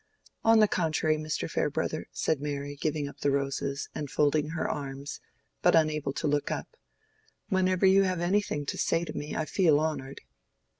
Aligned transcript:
"On 0.43 0.57
the 0.57 0.67
contrary, 0.67 1.17
Mr. 1.17 1.47
Farebrother," 1.47 2.07
said 2.11 2.41
Mary, 2.41 2.75
giving 2.75 3.07
up 3.07 3.19
the 3.19 3.29
roses, 3.29 3.87
and 3.93 4.09
folding 4.09 4.49
her 4.49 4.67
arms, 4.67 5.19
but 5.61 5.75
unable 5.75 6.11
to 6.13 6.27
look 6.27 6.49
up, 6.49 6.75
"whenever 7.49 7.85
you 7.85 8.01
have 8.01 8.19
anything 8.19 8.65
to 8.65 8.79
say 8.79 9.05
to 9.05 9.13
me 9.13 9.35
I 9.35 9.45
feel 9.45 9.79
honored." 9.79 10.21